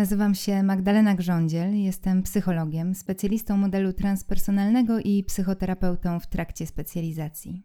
[0.00, 7.62] Nazywam się Magdalena Grządziel, jestem psychologiem, specjalistą modelu transpersonalnego i psychoterapeutą w trakcie specjalizacji.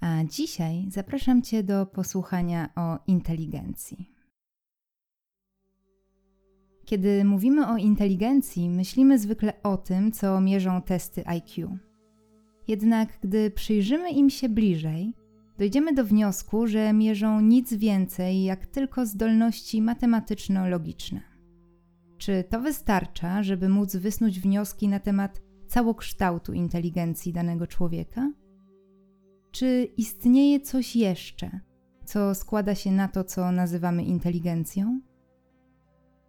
[0.00, 4.10] A dzisiaj zapraszam Cię do posłuchania o inteligencji.
[6.84, 11.78] Kiedy mówimy o inteligencji, myślimy zwykle o tym, co mierzą testy IQ.
[12.68, 15.14] Jednak gdy przyjrzymy im się bliżej,
[15.58, 21.27] dojdziemy do wniosku, że mierzą nic więcej jak tylko zdolności matematyczno-logiczne.
[22.18, 28.32] Czy to wystarcza, żeby móc wysnuć wnioski na temat całokształtu inteligencji danego człowieka?
[29.50, 31.60] Czy istnieje coś jeszcze,
[32.04, 35.00] co składa się na to, co nazywamy inteligencją?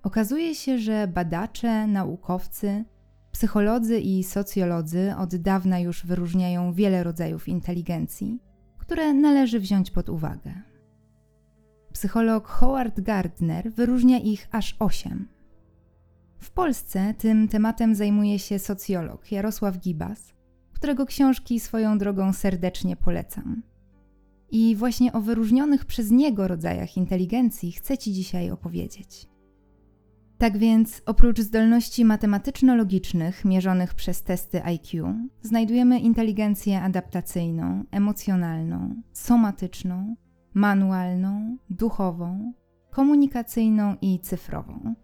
[0.03, 2.85] Okazuje się, że badacze, naukowcy,
[3.31, 8.40] psycholodzy i socjolodzy od dawna już wyróżniają wiele rodzajów inteligencji,
[8.77, 10.53] które należy wziąć pod uwagę.
[11.93, 15.38] Psycholog Howard Gardner wyróżnia ich aż osiem.
[16.40, 20.34] W Polsce tym tematem zajmuje się socjolog Jarosław Gibas,
[20.71, 23.63] którego książki swoją drogą serdecznie polecam.
[24.51, 29.27] I właśnie o wyróżnionych przez niego rodzajach inteligencji chcę Ci dzisiaj opowiedzieć.
[30.37, 40.15] Tak więc, oprócz zdolności matematyczno-logicznych mierzonych przez testy IQ, znajdujemy inteligencję adaptacyjną, emocjonalną, somatyczną,
[40.53, 42.53] manualną, duchową,
[42.91, 44.96] komunikacyjną i cyfrową,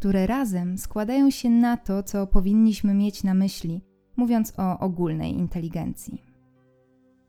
[0.00, 3.80] które razem składają się na to, co powinniśmy mieć na myśli,
[4.16, 6.22] mówiąc o ogólnej inteligencji.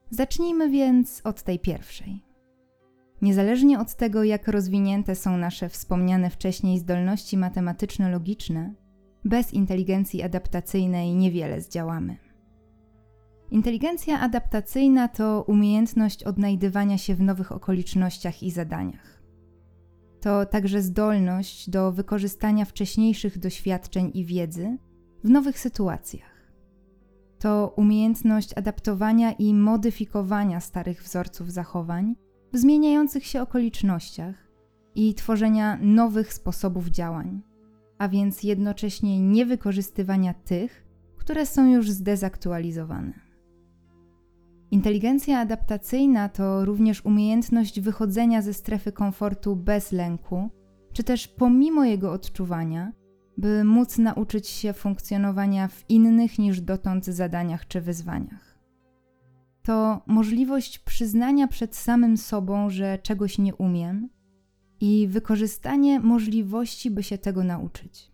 [0.10, 2.24] Zacznijmy więc od tej pierwszej.
[3.22, 8.74] Niezależnie od tego, jak rozwinięte są nasze wspomniane wcześniej zdolności matematyczno-logiczne,
[9.26, 12.18] bez inteligencji adaptacyjnej niewiele zdziałamy.
[13.50, 19.21] Inteligencja adaptacyjna to umiejętność odnajdywania się w nowych okolicznościach i zadaniach.
[20.22, 24.78] To także zdolność do wykorzystania wcześniejszych doświadczeń i wiedzy
[25.24, 26.52] w nowych sytuacjach.
[27.40, 32.16] To umiejętność adaptowania i modyfikowania starych wzorców zachowań
[32.54, 34.36] w zmieniających się okolicznościach
[34.96, 37.42] i tworzenia nowych sposobów działań,
[37.98, 40.86] a więc jednocześnie nie wykorzystywania tych,
[41.18, 43.31] które są już zdezaktualizowane.
[44.72, 50.50] Inteligencja adaptacyjna to również umiejętność wychodzenia ze strefy komfortu bez lęku,
[50.94, 52.92] czy też pomimo jego odczuwania,
[53.38, 58.52] by móc nauczyć się funkcjonowania w innych niż dotąd zadaniach czy wyzwaniach
[59.64, 64.10] to możliwość przyznania przed samym sobą, że czegoś nie umiem
[64.80, 68.12] i wykorzystanie możliwości, by się tego nauczyć.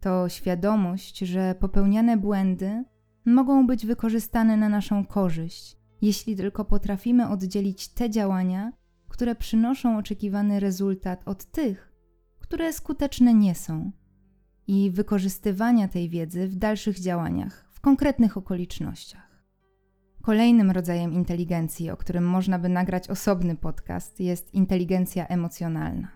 [0.00, 2.84] To świadomość, że popełniane błędy
[3.26, 8.72] mogą być wykorzystane na naszą korzyść, jeśli tylko potrafimy oddzielić te działania,
[9.08, 11.92] które przynoszą oczekiwany rezultat od tych,
[12.38, 13.90] które skuteczne nie są,
[14.66, 19.44] i wykorzystywania tej wiedzy w dalszych działaniach, w konkretnych okolicznościach.
[20.22, 26.08] Kolejnym rodzajem inteligencji, o którym można by nagrać osobny podcast, jest inteligencja emocjonalna.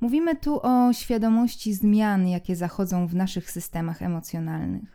[0.00, 4.93] Mówimy tu o świadomości zmian, jakie zachodzą w naszych systemach emocjonalnych,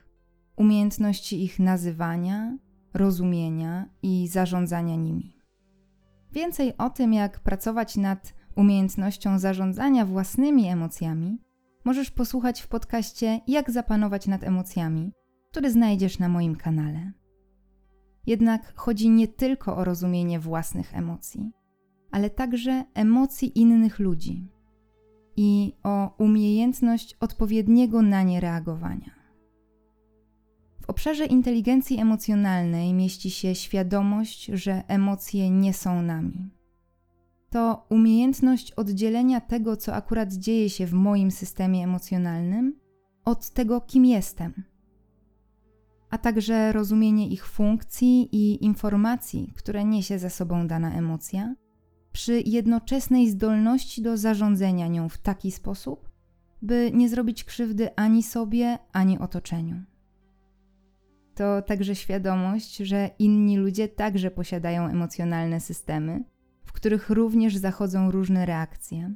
[0.60, 2.58] umiejętności ich nazywania,
[2.94, 5.34] rozumienia i zarządzania nimi.
[6.32, 11.42] Więcej o tym, jak pracować nad umiejętnością zarządzania własnymi emocjami,
[11.86, 15.12] możesz posłuchać w podcaście Jak zapanować nad emocjami,
[15.52, 17.12] który znajdziesz na moim kanale.
[18.28, 21.52] Jednak chodzi nie tylko o rozumienie własnych emocji,
[22.12, 24.52] ale także emocji innych ludzi
[25.38, 29.19] i o umiejętność odpowiedniego na nie reagowania.
[30.90, 36.50] W obszarze inteligencji emocjonalnej mieści się świadomość, że emocje nie są nami.
[37.50, 42.80] To umiejętność oddzielenia tego, co akurat dzieje się w moim systemie emocjonalnym,
[43.26, 44.64] od tego, kim jestem
[46.10, 51.56] a także rozumienie ich funkcji i informacji, które niesie ze sobą dana emocja,
[52.12, 56.10] przy jednoczesnej zdolności do zarządzania nią w taki sposób,
[56.62, 59.89] by nie zrobić krzywdy ani sobie, ani otoczeniu.
[61.40, 66.24] To także świadomość, że inni ludzie także posiadają emocjonalne systemy,
[66.66, 69.14] w których również zachodzą różne reakcje,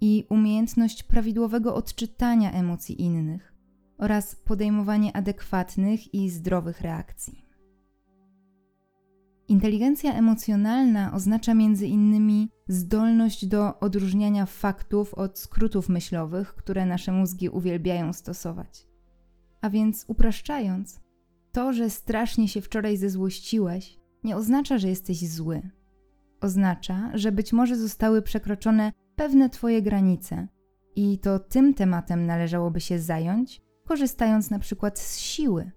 [0.00, 3.54] i umiejętność prawidłowego odczytania emocji innych,
[3.96, 7.44] oraz podejmowanie adekwatnych i zdrowych reakcji.
[9.48, 17.48] Inteligencja emocjonalna oznacza między innymi zdolność do odróżniania faktów od skrótów myślowych, które nasze mózgi
[17.48, 18.86] uwielbiają stosować.
[19.60, 21.07] A więc upraszczając,
[21.52, 25.70] to, że strasznie się wczoraj zezłościłeś, nie oznacza, że jesteś zły.
[26.40, 30.48] Oznacza, że być może zostały przekroczone pewne Twoje granice
[30.96, 35.70] I to tym tematem należałoby się zająć, korzystając na przykład z siły,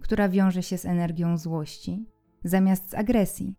[0.00, 2.06] która wiąże się z energią złości,
[2.44, 3.54] zamiast z agresji,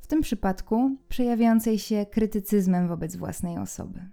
[0.00, 4.10] w tym przypadku przejawiającej się krytycyzmem wobec własnej osoby.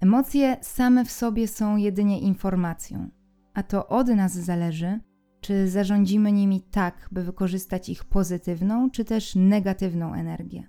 [0.00, 3.08] Emocje same w sobie są jedynie informacją,
[3.54, 5.00] a to od nas zależy,
[5.44, 10.68] czy zarządzimy nimi tak, by wykorzystać ich pozytywną czy też negatywną energię.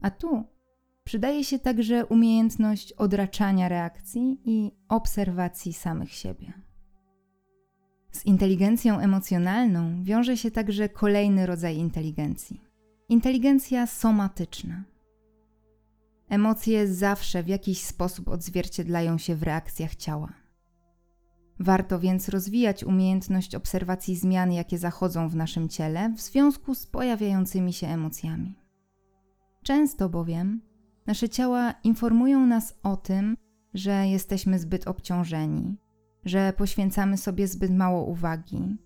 [0.00, 0.44] A tu
[1.04, 6.52] przydaje się także umiejętność odraczania reakcji i obserwacji samych siebie.
[8.12, 12.68] Z inteligencją emocjonalną wiąże się także kolejny rodzaj inteligencji
[13.08, 14.84] inteligencja somatyczna.
[16.28, 20.32] Emocje zawsze w jakiś sposób odzwierciedlają się w reakcjach ciała.
[21.60, 27.72] Warto więc rozwijać umiejętność obserwacji zmian, jakie zachodzą w naszym ciele w związku z pojawiającymi
[27.72, 28.54] się emocjami.
[29.62, 30.60] Często bowiem
[31.06, 33.36] nasze ciała informują nas o tym,
[33.74, 35.76] że jesteśmy zbyt obciążeni,
[36.24, 38.76] że poświęcamy sobie zbyt mało uwagi,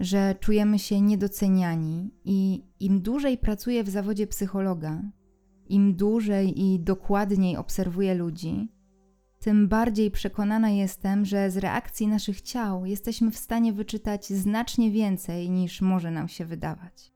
[0.00, 5.02] że czujemy się niedoceniani i im dłużej pracuję w zawodzie psychologa,
[5.68, 8.68] im dłużej i dokładniej obserwuję ludzi,
[9.44, 15.50] tym bardziej przekonana jestem, że z reakcji naszych ciał jesteśmy w stanie wyczytać znacznie więcej
[15.50, 17.12] niż może nam się wydawać.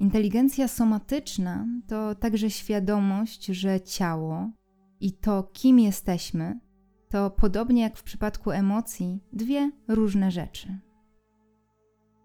[0.00, 4.50] Inteligencja somatyczna to także świadomość, że ciało
[5.00, 6.60] i to, kim jesteśmy,
[7.08, 10.78] to podobnie jak w przypadku emocji, dwie różne rzeczy.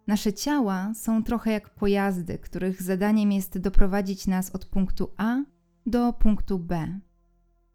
[0.08, 5.38] Nasze ciała są trochę jak pojazdy, których zadaniem jest doprowadzić nas od punktu A
[5.86, 7.00] do punktu B,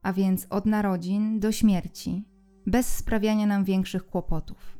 [0.05, 2.25] a więc od narodzin do śmierci,
[2.67, 4.79] bez sprawiania nam większych kłopotów.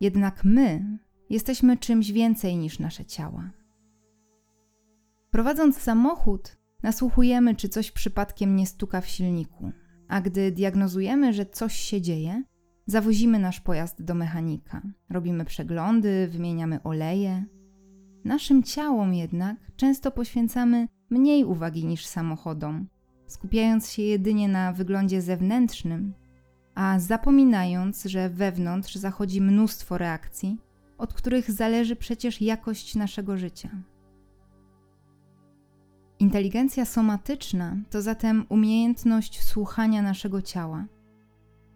[0.00, 0.98] Jednak my
[1.30, 3.50] jesteśmy czymś więcej niż nasze ciała.
[5.30, 9.72] Prowadząc samochód, nasłuchujemy, czy coś przypadkiem nie stuka w silniku,
[10.08, 12.42] a gdy diagnozujemy, że coś się dzieje,
[12.86, 17.44] zawozimy nasz pojazd do mechanika, robimy przeglądy, wymieniamy oleje.
[18.24, 22.88] Naszym ciałom jednak często poświęcamy mniej uwagi niż samochodom,
[23.28, 26.14] skupiając się jedynie na wyglądzie zewnętrznym,
[26.74, 30.58] a zapominając, że wewnątrz zachodzi mnóstwo reakcji,
[30.98, 33.70] od których zależy przecież jakość naszego życia.
[36.18, 40.84] Inteligencja somatyczna to zatem umiejętność słuchania naszego ciała,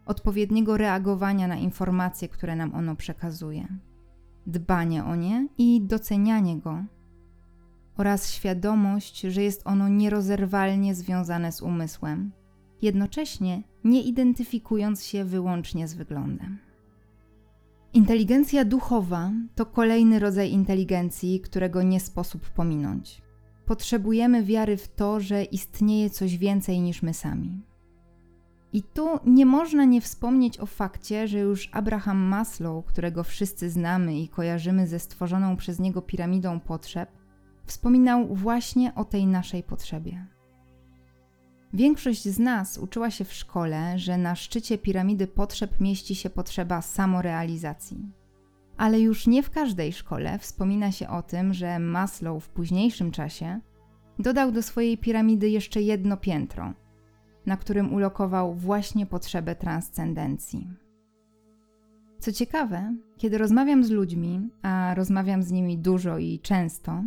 [0.06, 3.69] odpowiedniego reagowania na informacje, które nam ono przekazuje,
[4.46, 6.84] dbanie o nie i docenianie go,
[7.97, 12.33] oraz świadomość, że jest ono nierozerwalnie związane z umysłem,
[12.83, 16.59] jednocześnie nie identyfikując się wyłącznie z wyglądem.
[17.94, 23.23] Inteligencja duchowa to kolejny rodzaj inteligencji, którego nie sposób pominąć
[23.73, 27.62] potrzebujemy wiary w to, że istnieje coś więcej niż my sami.
[28.73, 34.19] I tu nie można nie wspomnieć o fakcie, że już Abraham Maslow, którego wszyscy znamy
[34.19, 37.11] i kojarzymy ze stworzoną przez niego piramidą potrzeb,
[37.73, 40.27] wspominał właśnie o tej naszej potrzebie.
[41.73, 46.83] Większość z nas uczyła się w szkole, że na szczycie piramidy potrzeb mieści się potrzeba
[46.83, 48.12] samorealizacji.
[48.76, 53.61] Ale już nie w każdej szkole wspomina się o tym, że Maslow w późniejszym czasie
[54.19, 56.73] dodał do swojej piramidy jeszcze jedno piętro,
[57.47, 60.71] na którym ulokował właśnie potrzebę transcendencji.
[62.19, 67.02] Co ciekawe, kiedy rozmawiam z ludźmi, a rozmawiam z nimi dużo i często,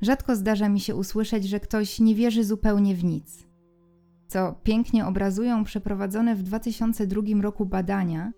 [0.00, 3.46] rzadko zdarza mi się usłyszeć, że ktoś nie wierzy zupełnie w nic.
[4.26, 8.32] Co pięknie obrazują przeprowadzone w 2002 roku badania,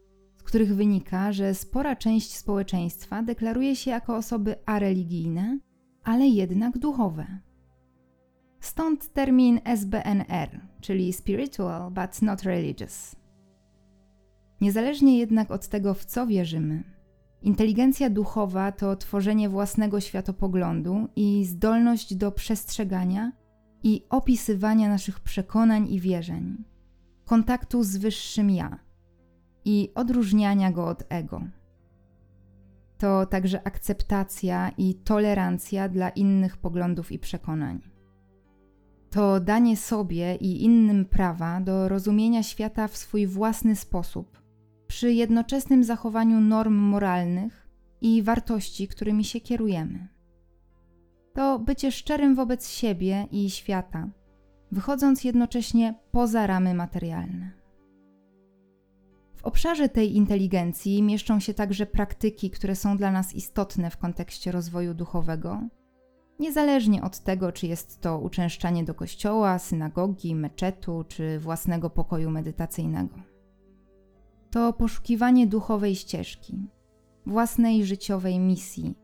[0.48, 5.58] których wynika, że spora część społeczeństwa deklaruje się jako osoby areligijne,
[6.04, 7.26] ale jednak duchowe.
[8.60, 13.16] Stąd termin SBNR, czyli Spiritual but not religious.
[14.60, 16.97] Niezależnie jednak od tego, w co wierzymy,
[17.42, 23.32] inteligencja duchowa to tworzenie własnego światopoglądu i zdolność do przestrzegania
[23.82, 26.64] i opisywania naszych przekonań i wierzeń,
[27.24, 28.78] kontaktu z wyższym ja
[29.64, 31.42] i odróżniania go od ego.
[32.98, 37.80] To także akceptacja i tolerancja dla innych poglądów i przekonań.
[39.10, 44.42] To danie sobie i innym prawa do rozumienia świata w swój własny sposób,
[44.88, 47.68] przy jednoczesnym zachowaniu norm moralnych
[48.00, 50.08] i wartości, którymi się kierujemy.
[51.34, 54.08] To bycie szczerym wobec siebie i świata,
[54.72, 57.50] wychodząc jednocześnie poza ramy materialne.
[59.36, 64.52] W obszarze tej inteligencji mieszczą się także praktyki, które są dla nas istotne w kontekście
[64.52, 65.60] rozwoju duchowego,
[66.38, 73.37] niezależnie od tego, czy jest to uczęszczanie do kościoła, synagogi, meczetu czy własnego pokoju medytacyjnego.
[74.50, 76.68] To poszukiwanie duchowej ścieżki,
[77.26, 78.94] własnej życiowej misji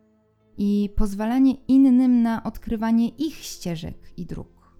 [0.58, 4.74] i pozwalanie innym na odkrywanie ich ścieżek i dróg.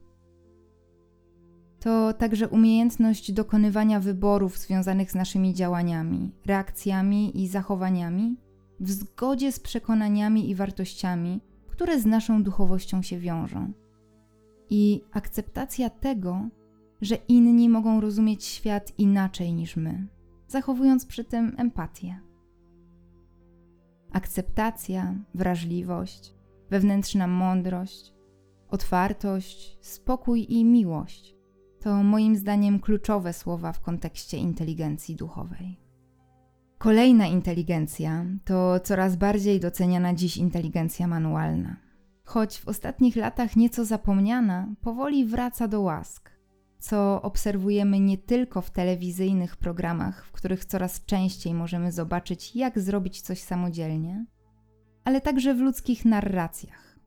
[1.80, 8.37] To także umiejętność dokonywania wyborów związanych z naszymi działaniami, reakcjami i zachowaniami
[8.80, 13.73] w zgodzie z przekonaniami i wartościami, które z naszą duchowością się wiążą.
[14.71, 16.49] I akceptacja tego,
[17.00, 20.06] że inni mogą rozumieć świat inaczej niż my,
[20.48, 22.20] zachowując przy tym empatię.
[24.12, 26.34] Akceptacja, wrażliwość,
[26.70, 28.14] wewnętrzna mądrość,
[28.68, 31.34] otwartość, spokój i miłość
[31.84, 35.80] to moim zdaniem kluczowe słowa w kontekście inteligencji duchowej.
[36.78, 41.76] Kolejna inteligencja to coraz bardziej doceniana dziś inteligencja manualna.
[42.24, 46.30] Choć w ostatnich latach nieco zapomniana, powoli wraca do łask,
[46.84, 53.20] co obserwujemy nie tylko w telewizyjnych programach, w których coraz częściej możemy zobaczyć, jak zrobić
[53.20, 54.26] coś samodzielnie,
[55.04, 56.98] ale także w ludzkich narracjach.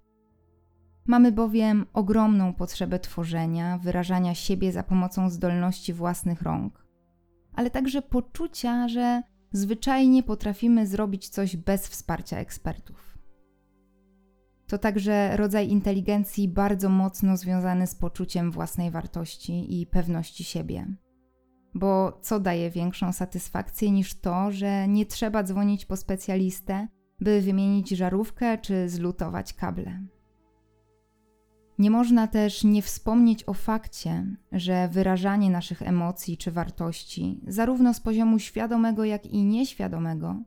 [1.06, 6.86] Mamy bowiem ogromną potrzebę tworzenia, wyrażania siebie za pomocą zdolności własnych rąk,
[7.54, 13.17] ale także poczucia, że zwyczajnie potrafimy zrobić coś bez wsparcia ekspertów.
[14.68, 20.88] To także rodzaj inteligencji bardzo mocno związany z poczuciem własnej wartości i pewności siebie.
[21.74, 26.88] Bo co daje większą satysfakcję niż to, że nie trzeba dzwonić po specjalistę,
[27.20, 30.00] by wymienić żarówkę czy zlutować kable?
[31.80, 38.00] Nie można też nie wspomnieć o fakcie, że wyrażanie naszych emocji czy wartości, zarówno z
[38.00, 40.44] poziomu świadomego, jak i nieświadomego,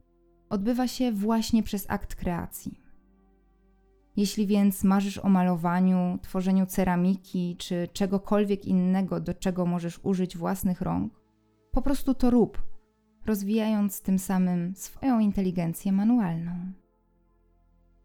[0.49, 2.80] odbywa się właśnie przez akt kreacji.
[4.17, 10.81] Jeśli więc marzysz o malowaniu, tworzeniu ceramiki czy czegokolwiek innego, do czego możesz użyć własnych
[10.81, 11.21] rąk,
[11.71, 12.61] po prostu to rób,
[13.25, 16.51] rozwijając tym samym swoją inteligencję manualną.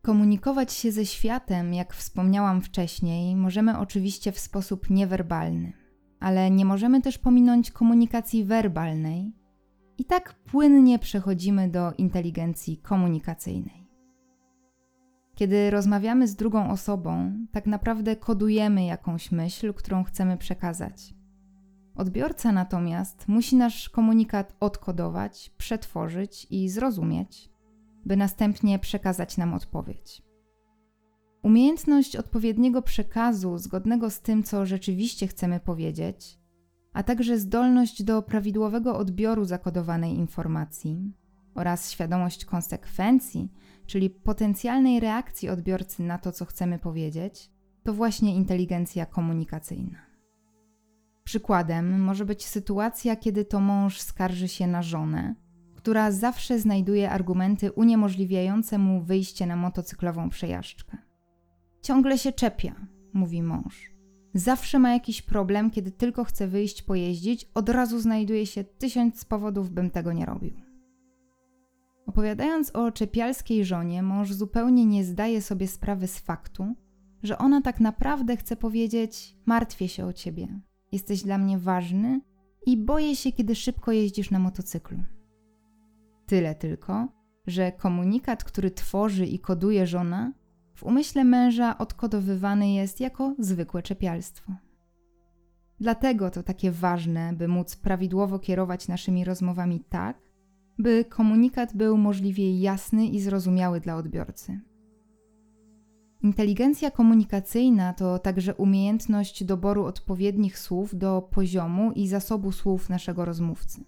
[0.02, 5.72] Komunikować się ze światem, jak wspomniałam wcześniej, możemy oczywiście w sposób niewerbalny,
[6.20, 9.32] ale nie możemy też pominąć komunikacji werbalnej
[9.98, 13.85] i tak płynnie przechodzimy do inteligencji komunikacyjnej.
[15.36, 21.14] Kiedy rozmawiamy z drugą osobą, tak naprawdę kodujemy jakąś myśl, którą chcemy przekazać.
[21.94, 27.50] Odbiorca natomiast musi nasz komunikat odkodować, przetworzyć i zrozumieć
[28.06, 30.22] by następnie przekazać nam odpowiedź.
[31.42, 36.38] Umiejętność odpowiedniego przekazu, zgodnego z tym, co rzeczywiście chcemy powiedzieć,
[36.92, 41.12] a także zdolność do prawidłowego odbioru zakodowanej informacji
[41.56, 43.52] oraz świadomość konsekwencji,
[43.86, 47.50] czyli potencjalnej reakcji odbiorcy na to, co chcemy powiedzieć,
[47.82, 49.98] to właśnie inteligencja komunikacyjna.
[51.24, 55.34] Przykładem może być sytuacja, kiedy to mąż skarży się na żonę,
[55.76, 60.96] która zawsze znajduje argumenty uniemożliwiające mu wyjście na motocyklową przejażdżkę.
[61.82, 62.74] Ciągle się czepia,
[63.12, 63.90] mówi mąż.
[64.34, 69.70] Zawsze ma jakiś problem, kiedy tylko chce wyjść pojeździć, od razu znajduje się tysiąc powodów,
[69.70, 70.65] bym tego nie robił.
[72.06, 76.74] Opowiadając o czepialskiej żonie, mąż zupełnie nie zdaje sobie sprawy z faktu,
[77.22, 80.60] że ona tak naprawdę chce powiedzieć: Martwię się o ciebie,
[80.92, 82.20] jesteś dla mnie ważny
[82.66, 84.98] i boję się, kiedy szybko jeździsz na motocyklu.
[86.26, 87.08] Tyle tylko,
[87.46, 90.32] że komunikat, który tworzy i koduje żona,
[90.74, 94.52] w umyśle męża odkodowywany jest jako zwykłe czepialstwo.
[95.80, 100.18] Dlatego to takie ważne, by móc prawidłowo kierować naszymi rozmowami tak,
[100.78, 104.60] by komunikat był możliwie jasny i zrozumiały dla odbiorcy.
[106.22, 113.84] Inteligencja komunikacyjna to także umiejętność doboru odpowiednich słów do poziomu i zasobu słów naszego rozmówcy.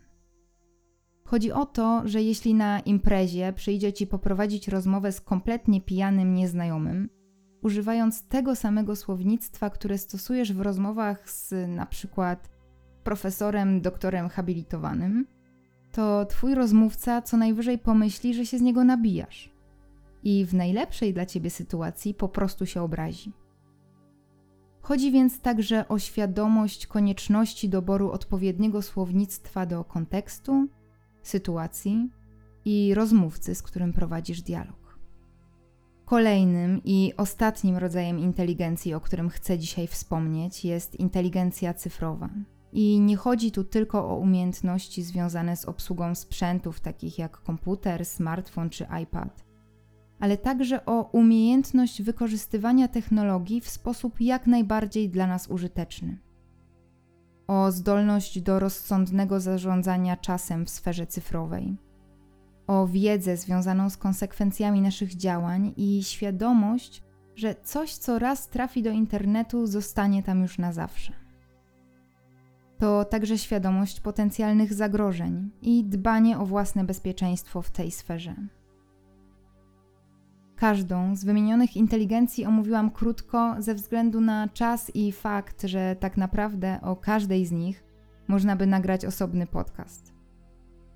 [1.24, 7.08] Chodzi o to, że jeśli na imprezie przyjdzie ci poprowadzić rozmowę z kompletnie pijanym nieznajomym,
[7.62, 12.50] używając tego samego słownictwa, które stosujesz w rozmowach z na przykład
[13.04, 15.26] profesorem, doktorem habilitowanym,
[15.98, 19.50] to twój rozmówca co najwyżej pomyśli, że się z niego nabijasz.
[20.24, 23.32] I w najlepszej dla ciebie sytuacji po prostu się obrazi.
[24.80, 30.68] Chodzi więc także o świadomość konieczności doboru odpowiedniego słownictwa do kontekstu,
[31.22, 32.10] sytuacji
[32.64, 34.98] i rozmówcy, z którym prowadzisz dialog.
[36.04, 42.28] Kolejnym i ostatnim rodzajem inteligencji, o którym chcę dzisiaj wspomnieć, jest inteligencja cyfrowa.
[42.72, 48.70] I nie chodzi tu tylko o umiejętności związane z obsługą sprzętów takich jak komputer, smartfon
[48.70, 49.44] czy iPad,
[50.20, 56.18] ale także o umiejętność wykorzystywania technologii w sposób jak najbardziej dla nas użyteczny.
[57.46, 61.76] O zdolność do rozsądnego zarządzania czasem w sferze cyfrowej.
[62.66, 67.02] O wiedzę związaną z konsekwencjami naszych działań i świadomość,
[67.36, 71.27] że coś, co raz trafi do internetu, zostanie tam już na zawsze.
[72.78, 78.34] To także świadomość potencjalnych zagrożeń i dbanie o własne bezpieczeństwo w tej sferze.
[80.56, 86.80] Każdą z wymienionych inteligencji omówiłam krótko ze względu na czas i fakt, że tak naprawdę
[86.82, 87.84] o każdej z nich
[88.28, 90.14] można by nagrać osobny podcast.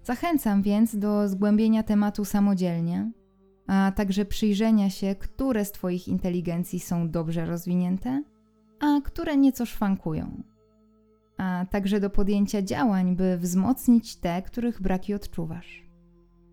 [0.04, 3.10] Zachęcam więc do zgłębienia tematu samodzielnie,
[3.66, 8.22] a także przyjrzenia się, które z Twoich inteligencji są dobrze rozwinięte,
[8.80, 10.42] a które nieco szwankują,
[11.42, 15.82] a także do podjęcia działań, by wzmocnić te, których braki odczuwasz.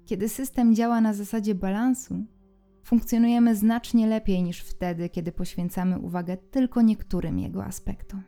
[0.05, 2.25] Kiedy system działa na zasadzie balansu,
[2.84, 8.24] funkcjonujemy znacznie lepiej niż wtedy, kiedy poświęcamy uwagę tylko niektórym jego aspektom.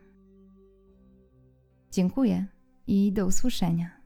[1.90, 2.46] Dziękuję
[2.86, 4.01] i do usłyszenia.